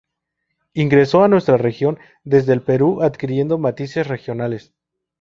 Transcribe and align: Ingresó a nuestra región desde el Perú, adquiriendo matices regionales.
Ingresó 0.73 1.23
a 1.23 1.27
nuestra 1.27 1.57
región 1.57 1.99
desde 2.23 2.53
el 2.53 2.63
Perú, 2.63 3.03
adquiriendo 3.03 3.59
matices 3.59 4.07
regionales. 4.07 4.73